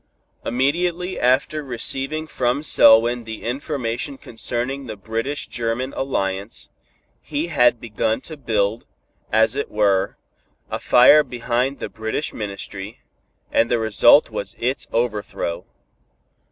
[0.43, 6.69] Immediately after receiving from Selwyn the information concerning the British German alliance,
[7.21, 8.87] he had begun to build,
[9.31, 10.17] as it were,
[10.71, 13.01] a fire behind the British Ministry,
[13.51, 15.67] and the result was its overthrow.